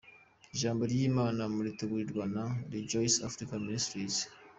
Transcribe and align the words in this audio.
Ijambo 0.53 0.81
ry’Imana 0.91 1.41
muritegurirwa 1.53 2.23
na 2.35 2.45
Rejoice 2.73 3.17
Africa 3.27 3.53
Ministries. 3.67 4.15